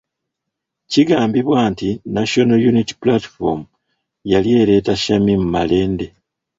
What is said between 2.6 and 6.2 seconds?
Unity Platform yali ereeta Shamim Malende.